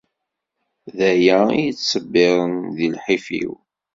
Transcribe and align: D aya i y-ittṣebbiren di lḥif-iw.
D 0.97 0.99
aya 1.11 1.39
i 1.51 1.55
y-ittṣebbiren 1.61 2.53
di 2.75 2.87
lḥif-iw. 2.95 3.53